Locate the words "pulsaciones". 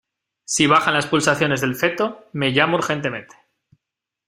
1.05-1.61